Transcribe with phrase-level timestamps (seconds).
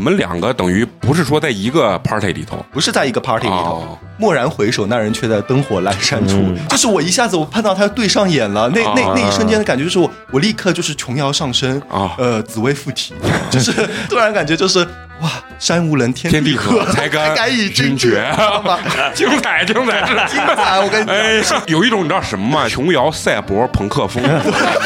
[0.00, 3.56] 们两个等于不是说在一个 party 里头，不是在一个 party 里头。
[3.56, 6.36] 哦蓦然回首，那人却在灯火阑珊处。
[6.38, 13.12] 嗯就是我一下子我碰到他对上眼了，那那啊那一瞬间的感觉就是我我立刻就是琼瑶上身啊呃紫薇附体，
[13.52, 13.70] 就是
[14.08, 14.78] 突然感觉就是
[15.20, 18.34] 哇山无棱天天地合合，才敢敢以君君绝？
[19.12, 20.00] 精彩精彩！
[20.26, 20.80] 精彩！
[20.80, 22.66] 我跟你讲，哎，有一种你知道什么吗？
[22.66, 24.22] 琼瑶赛博朋克风，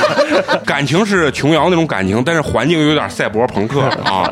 [0.67, 4.29] 感情是琼瑶那种感情，但是环境有点赛博朋克啊。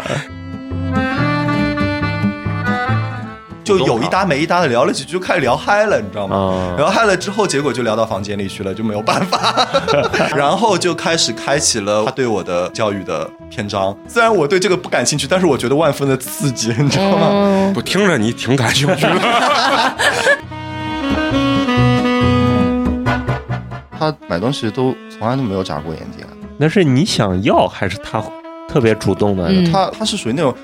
[3.68, 6.36] 就有一搭没一搭的聊了几句，就开始聊嗨了，你知道吗？
[6.36, 9.68] 啊聊嗨了之后，结果就聊到房间里去了，就没有办法，
[10.34, 13.96] 然后就开始开启了他对我的教育的篇章。
[14.08, 17.28] 虽然我对这个不感兴趣，但是我觉得万分的刺激，你知道吗？
[17.32, 19.18] 嗯，我听着你挺感兴趣的。
[23.98, 26.30] 他买东西都从来都没有眨过眼睛啊。
[26.56, 28.22] 那是你想要还是他
[28.68, 29.48] 特别主动的？
[29.48, 30.54] 嗯他他是属于那种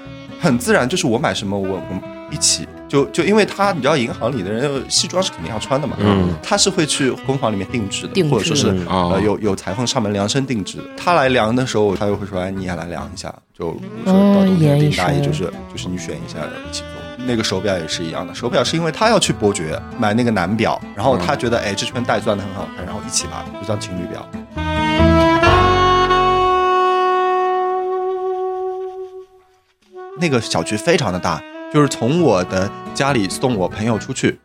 [0.41, 2.00] 很自然，就是我买什么我我们
[2.35, 10.85] 一起就就因为他你知道银行里的人西装是肯定要穿的嘛，嗯他是会去工坊里面定制的，定制或者说是呃有有裁缝上门量身定制的。
[10.97, 16.89] 他来量的时候，他又会说哎你也来量一下，就比如说哦到冬天也定大衣就是就是你选一下一起做。
[17.27, 24.29] 那个手表也是一样的，手表是因为他要去伯爵买那个男表，然后他觉得哎这圈带钻的很好看，然后一起买，就叫情侣表。
[30.21, 31.43] 那个小区非常的大，
[31.75, 34.39] 就是从我的家里送我朋友出去，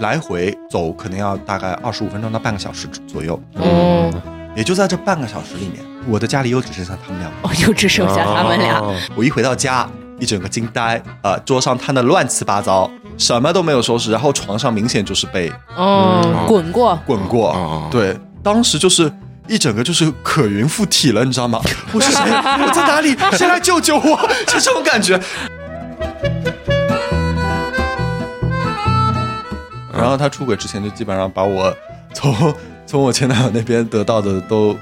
[0.00, 3.42] 来回走可能要大概二十五分钟到半个小时左右。
[3.54, 4.12] 嗯，
[4.54, 7.30] 也就在这半个小时里面，我的家里又只剩下他们俩。
[7.40, 8.80] 哦，就只剩下他们俩。
[8.80, 9.88] 哦我一回到家，
[10.20, 17.00] 一整个惊呆，呃，桌上摊的乱七八糟，什么都没有收拾，然后床上明显就是被嗯，滚过。
[17.06, 17.52] 滚过。
[17.52, 19.10] 哦对，当时就是。
[19.50, 21.58] 一整个就是可云附体了，你知道吗？
[21.90, 22.20] 我是谁？
[22.20, 23.16] 我在哪里？
[23.32, 24.28] 谁来救救我？
[24.46, 25.18] 就这种感觉。
[29.92, 31.74] 然后他出轨之前就基本上把我
[32.14, 32.54] 从
[32.86, 34.74] 从我前男友那边得到的都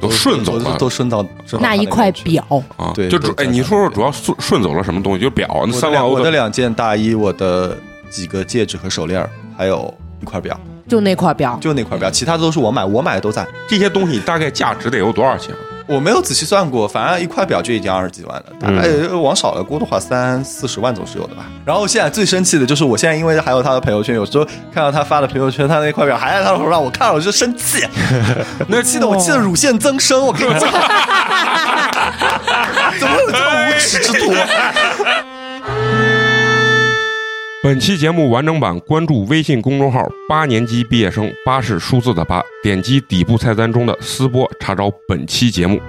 [0.00, 1.24] 都顺走了都都顺到
[1.60, 2.44] 那一块表，
[2.76, 5.20] 啊，对就主哎，你说说主要顺顺走了什么东西？
[5.20, 7.76] 就是表，那三万我的两件大衣，我的
[8.08, 10.58] 几个戒指和手链，还有一块表，
[10.88, 11.58] 就那块表。
[11.60, 13.46] 就那块表，其他的都是我买，我买的都在。
[13.68, 15.54] 这些东西大概价值得有多少钱？
[15.92, 21.44] 我没有仔细算过，反正一块表就已经二十几万了，大概往少了估的话，三四十万总是有的吧。
[21.66, 27.84] 然后现在最生气的就是，我现在因为还有他的朋友圈，有时候看到他发的朋友圈，他那块表还在他头上，我看了我就生气，
[28.68, 30.70] 那气得我气得乳腺增生，我跟你讲，
[37.62, 45.80] 本期节目完整版，关注微信公众号“八年级毕业生”，八是数字的八，点击底部菜单中的“私播”查找本期节目。